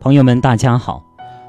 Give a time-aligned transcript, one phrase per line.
[0.00, 1.04] 朋友们，大家好，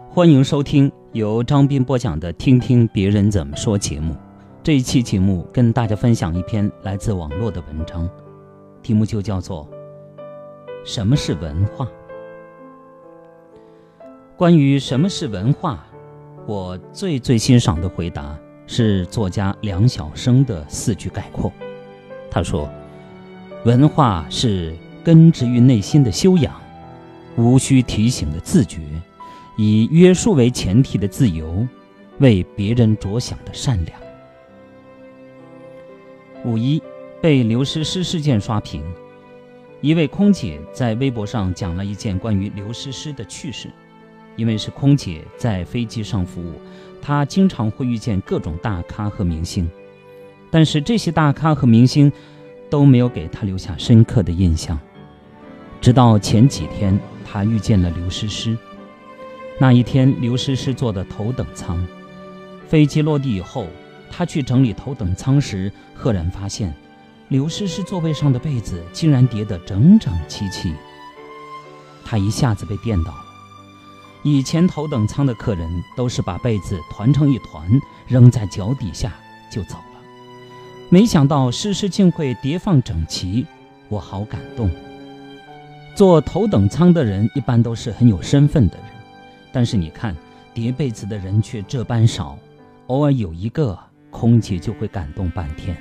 [0.10, 4.14] 欢迎收听由张斌播讲的《听听别人怎么说》节目。
[4.62, 8.10] 这一期节目跟大家分享一篇来自网络的文章，
[8.84, 9.66] 题目就叫做
[10.84, 11.86] 《什么是文化》。
[14.36, 15.86] 关于什么是文化，
[16.46, 21.50] 我最最欣赏的回答是作家梁晓声的四句概括。
[22.29, 22.70] 他说
[23.64, 24.75] ：“文化是
[25.06, 26.54] 根植于内心的修养。”
[27.38, 28.80] 无需提醒的自觉，
[29.58, 31.68] 以约束为前提的自由，
[32.20, 34.00] 为别人着想的善良。
[36.44, 36.81] 五一
[37.22, 38.84] 被刘诗诗事件刷屏，
[39.80, 43.70] 一位空姐在微博上讲了一件关于刘诗诗的趣事。
[44.38, 46.54] 因为是空姐在飞机上服务，
[47.02, 49.70] 她经常会遇见各种大咖和明星，
[50.50, 52.12] 但是这些大咖和明星
[52.70, 54.80] 都没有给她留下深刻的印象。
[55.82, 56.98] 直到前几天。
[57.32, 58.58] 他遇见了刘诗诗。
[59.58, 61.86] 那一天，刘诗诗坐的头等舱，
[62.68, 63.68] 飞机落地以后，
[64.10, 66.73] 他去整理头等舱时，赫然发现，
[67.30, 70.73] 刘诗诗座位上的被子竟然叠得整整齐齐。
[72.04, 73.26] 他一下子被电到了。
[74.23, 77.66] 以前头等舱的客人都是把被子团成一团，
[78.08, 79.14] 扔在脚底下
[79.50, 80.02] 就走了，
[80.90, 83.45] 没想到诗诗竟会叠放整齐，
[83.88, 84.70] 我好感动。
[85.94, 88.86] 坐头等舱的人一般都是很有身份的人，
[89.52, 90.16] 但是你看
[90.53, 92.38] 叠被子的人却这般少，
[92.88, 93.78] 偶尔有一个，
[94.09, 95.75] 空姐就会感动半天。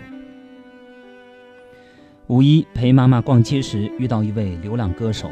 [2.26, 5.30] 五一陪妈妈逛街时遇到一位流浪歌手，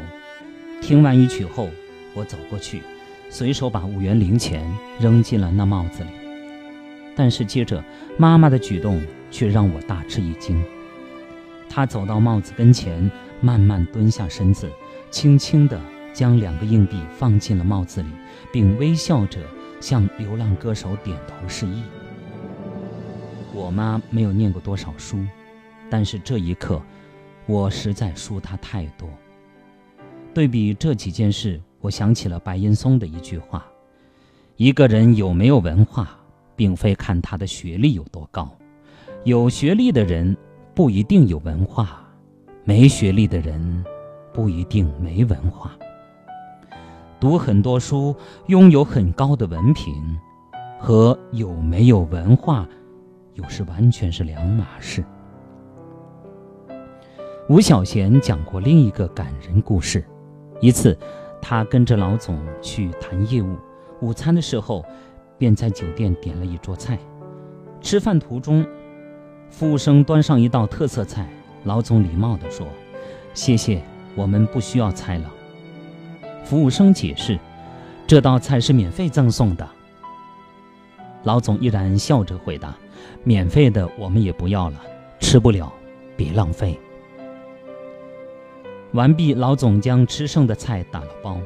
[0.81, 1.69] 听完一曲后，
[2.15, 2.81] 我走过去，
[3.29, 4.65] 随手把五元零钱
[4.99, 6.09] 扔进了那帽子里，
[7.15, 7.83] 但是接着
[8.17, 10.61] 妈妈的举动却让我大吃一惊，
[11.69, 13.11] 她走到帽子跟前。
[13.41, 14.69] 慢慢蹲下身子，
[15.09, 15.79] 轻轻地
[16.13, 18.09] 将两个硬币放进了帽子里，
[18.51, 19.39] 并微笑着
[19.79, 21.83] 向流浪歌手点头示意。
[23.53, 25.25] 我妈没有念过多少书，
[25.89, 26.81] 但是这一刻，
[27.45, 29.09] 我实在输她太多。
[30.33, 33.65] 对比这几件事，我想起了白岩松的一句话
[34.57, 36.19] ：“一个人有没有文化，
[36.55, 38.53] 并非看他的学历有多高，
[39.23, 40.35] 有学历的人
[40.75, 42.05] 不一定有文化。”
[42.69, 43.83] 没学历的人
[44.31, 45.71] 不一定没文化，
[47.19, 48.15] 读很多书、
[48.45, 49.91] 拥有很高的文凭，
[50.79, 52.69] 和有没有文化，
[53.33, 55.03] 有时完全是两码事。
[57.49, 60.05] 吴小贤讲过另一个感人故事：
[60.61, 60.95] 一次，
[61.41, 63.57] 他跟着老总去谈业务，
[63.99, 64.85] 午餐的时候，
[65.39, 66.99] 便在酒店点了一桌菜。
[67.81, 68.63] 吃饭途中，
[69.49, 71.27] 服务生端上一道特色菜。
[71.65, 72.65] 老总礼貌地说
[73.33, 73.81] ：“谢谢，
[74.15, 75.31] 我们不需要菜了。”
[76.45, 77.37] 服务生解释
[78.07, 79.67] ：“这道菜是免费赠送的。”
[81.23, 82.73] 老总依然笑着回答
[83.25, 84.81] ：“免费的我们也不要了，
[85.19, 85.71] 吃不了，
[86.15, 86.79] 别浪费。”
[88.93, 91.37] 完毕，老总将吃剩的菜打了包。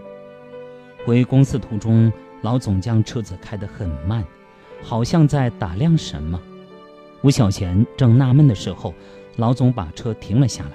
[1.06, 2.14] 回公司途中，
[2.44, 4.24] 老总将车子开得很慢，
[4.82, 6.40] 好像在打量什么。
[7.24, 8.94] 吴小贤正纳闷的时候。
[9.38, 10.72] 老总把车停了下来，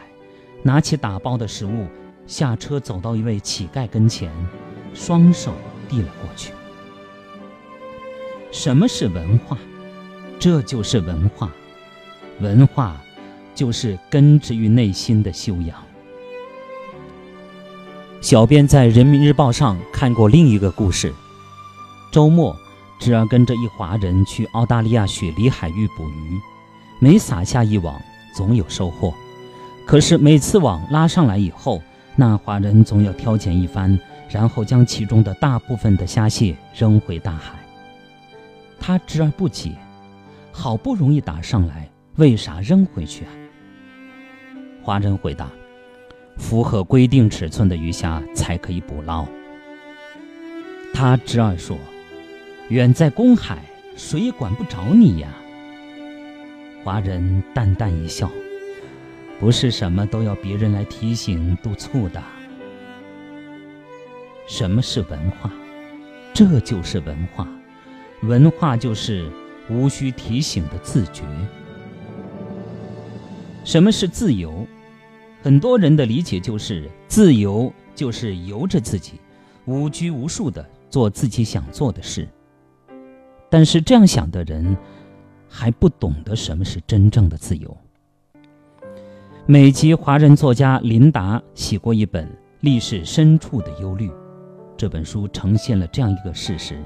[0.63, 1.87] 拿起打包的食物，
[2.27, 4.33] 下车走到一位乞丐跟前，
[4.95, 5.53] 双手
[5.89, 6.53] 递了过去。
[8.51, 9.57] 什么是文化？
[10.39, 11.51] 这就是文化。
[12.41, 12.97] 文化
[13.55, 15.77] 就是根植于内心的修养。
[18.21, 21.13] 小编在人民日报上看过另一个故事：
[22.11, 22.57] 周末，
[22.99, 26.41] 侄儿跟着一华人去澳大利亚雪梨海域捕鱼，
[26.99, 28.01] 每撒下一网。
[28.39, 29.13] 总有收获，
[29.85, 31.83] 可是每次网拉上来以后，
[32.15, 33.99] 那华人总要挑拣一番，
[34.31, 37.59] 然后将其中的大部分的虾蟹扔回大海。
[38.79, 39.73] 他知而不解，
[40.53, 43.31] 好不容易打上来，为啥扔回去啊？
[44.85, 45.51] 华人回答：
[46.37, 49.27] 符合规定尺寸的鱼虾才可以捕捞。
[50.95, 51.77] 他侄儿说：
[52.69, 53.59] 远在公海，
[53.97, 55.29] 谁也管不着你呀？
[56.85, 58.31] 华人淡淡一笑，
[59.39, 62.23] 不是什么都要别人来提醒督促的。
[64.47, 65.51] 什么是文化？
[66.33, 67.47] 这就是文化。
[68.23, 69.31] 文化就是
[69.69, 71.23] 无需提醒的自觉。
[73.65, 74.67] 什么是自由？
[75.43, 79.21] 很多人的理解就是自由就是由着自己，
[79.67, 82.27] 无拘无束的做自己想做的事。
[83.51, 84.77] 但是这样想的人。
[85.49, 87.77] 还不懂得什么是真正的自由。
[89.47, 92.27] 美籍华人作家琳达写过一本
[92.61, 94.11] 《历史深处的忧虑》，
[94.77, 96.79] 这本书呈现了这样一个事实：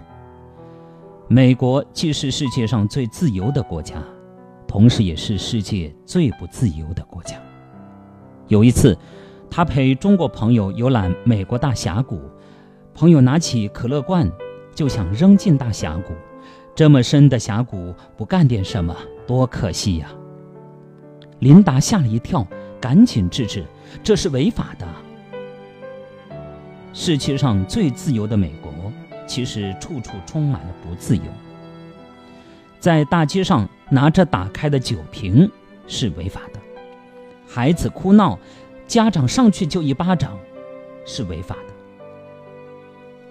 [1.28, 4.02] 美国既是世界上最自由的国家，
[4.68, 7.36] 同时也是世界最不自由的国家。
[8.46, 8.96] 有一次，
[9.50, 12.20] 他陪中国朋友游览美国大峡谷，
[12.94, 14.30] 朋友拿起可乐罐
[14.72, 16.12] 就想扔进大峡谷。
[16.74, 18.96] 这么深的峡谷，不干点什么，
[19.26, 20.08] 多可惜呀！
[21.40, 22.46] 琳达吓了一跳，
[22.80, 23.64] 赶紧制止
[24.02, 24.86] ：“这是违法的。”
[26.94, 28.72] 世界上最自由的美国，
[29.26, 31.22] 其实处处充满了不自由。
[32.80, 35.50] 在大街上拿着打开的酒瓶
[35.86, 36.60] 是违法的，
[37.46, 38.38] 孩子哭闹，
[38.86, 40.38] 家长上去就一巴掌
[41.04, 41.74] 是违法的，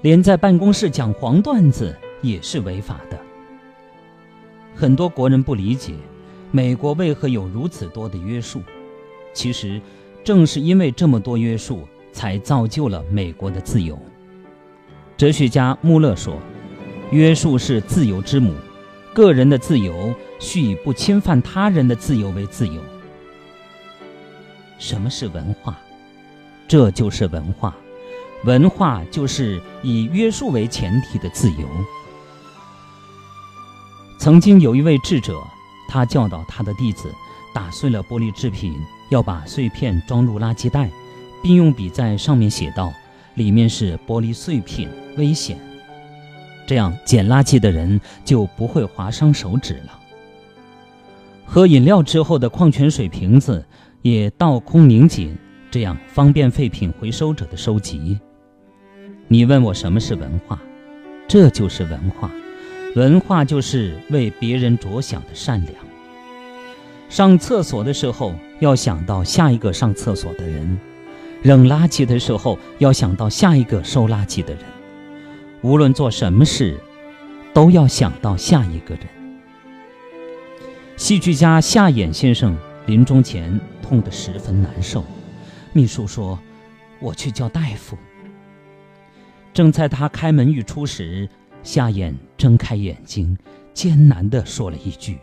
[0.01, 3.17] 连在办公室讲黄段子也是违法的。
[4.75, 5.93] 很多国人不理解，
[6.51, 8.61] 美国为何有如此多的约束。
[9.33, 9.81] 其实，
[10.23, 11.87] 正是因为这么多约束。
[12.13, 13.97] 才造就了美国的自由。
[15.15, 16.37] 哲学家穆勒说
[17.09, 18.53] ：“约束是自由之母，
[19.13, 22.81] 个人的自由需以不侵犯他人的自由为自由。”
[24.77, 25.77] 什么是文化？
[26.67, 27.73] 这就是文化。
[28.43, 31.65] 文化就是以约束为前提的自由。
[34.21, 35.41] 曾经有一位智者，
[35.87, 37.11] 他教导他的弟子，
[37.51, 38.79] 打碎了玻璃制品，
[39.09, 40.87] 要把碎片装入垃圾袋。
[41.41, 42.93] 并用笔在上面写道
[43.33, 44.87] ：“里面是玻璃碎片，
[45.17, 45.57] 危险。”
[46.67, 49.99] 这样捡垃圾的人就不会划伤手指了。
[51.43, 53.65] 喝饮料之后的矿泉水瓶子
[54.03, 55.35] 也倒空拧紧，
[55.71, 58.19] 这样方便废品回收者的收集。
[59.27, 60.61] 你问我什么是文化？
[61.27, 62.29] 这就是文化。
[62.95, 65.75] 文化就是为别人着想的善良。
[67.09, 70.77] 上厕所的时候要想到下一个上厕所的人。
[71.41, 74.63] 扔垃圾的时候，要想到下一个收垃圾的人；
[75.61, 76.79] 无论做什么事，
[77.51, 79.07] 都要想到下一个人。
[80.97, 82.55] 戏剧家夏衍先生
[82.85, 85.03] 临终前痛得十分难受，
[85.73, 86.37] 秘书说
[87.01, 87.97] ：“我去叫大夫。”
[89.51, 91.27] 正在他开门欲出时，
[91.63, 93.37] 夏衍睁开眼睛，
[93.73, 95.19] 艰难地说了一句：“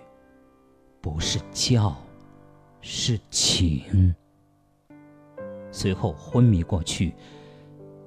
[1.01, 1.97] 不是叫，
[2.81, 4.15] 是请。”
[5.71, 7.15] 随后昏迷过去，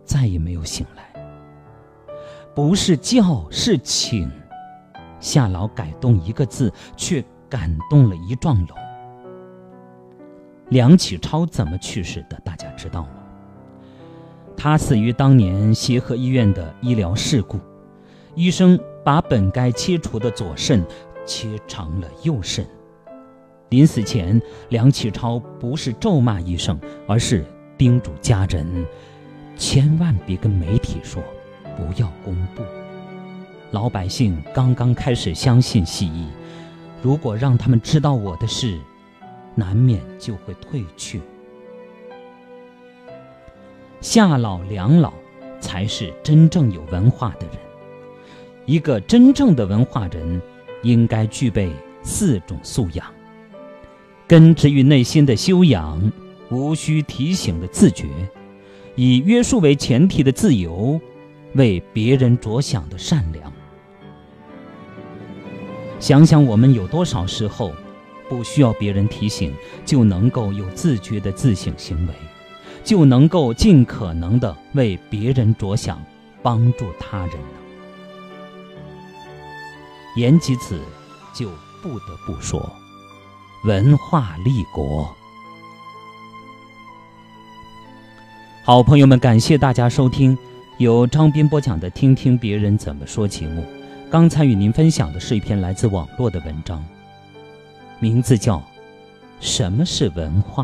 [0.04, 1.04] 再也没有醒来。
[2.56, 4.30] 不是叫，是请。
[5.20, 8.76] 夏老改动一个字，却感动了一幢楼。
[10.70, 12.40] 梁启超怎么去世的？
[12.44, 13.10] 大家知道吗？
[14.58, 17.60] 他死于当年协和医院的医疗事故，
[18.36, 20.86] 医生把本该切除的左肾
[21.26, 22.66] 切成了右肾。
[23.70, 27.46] 临死前，梁启超不是咒骂医生，而是
[27.78, 28.86] 叮嘱家人，
[29.56, 31.24] 千万别跟媒体说，
[31.78, 32.64] 不要公布。
[33.72, 36.28] 老百姓刚刚开始相信西医，
[37.02, 38.78] 如果让他们知道我的事，
[39.56, 41.20] 难免就会退却。
[44.02, 45.14] 夏老、梁老
[45.62, 47.56] 才是真正有文化的人。
[48.66, 50.42] 一个真正的文化人，
[50.84, 51.72] 应该具备
[52.04, 53.06] 四种素养。
[54.28, 56.12] 根植于内心的修养，
[56.50, 58.08] 无需提醒的自觉，
[58.96, 61.00] 以约束为前提的自由，
[61.56, 63.52] 为别人着想的善良。
[66.00, 67.74] 想想我们有多少时候，
[68.30, 69.54] 不需要别人提醒，
[69.86, 72.14] 就能够有自觉的自省行为，
[72.84, 76.02] 就能够尽可能的为别人着想，
[76.42, 77.36] 帮助他人？
[80.16, 80.80] 言及此，
[81.34, 81.50] 就
[81.82, 82.70] 不得不说。
[83.64, 85.08] 文化立国，
[88.64, 90.38] 好朋友们，感谢大家收听
[90.80, 93.64] 由张斌播讲的《听听别人怎么说》节目。
[94.10, 96.84] 刚才与您分享的是一篇来自网络的文章，
[98.00, 98.58] 名字叫
[99.40, 100.64] 《什么是文化》。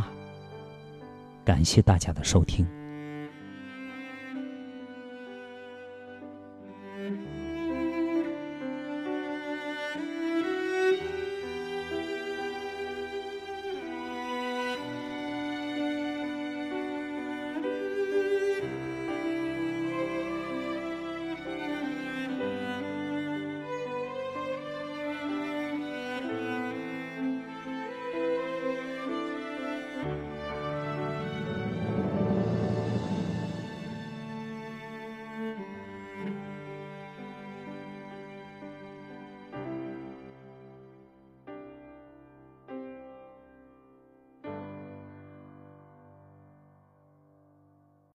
[1.45, 2.67] 感谢大家的收听。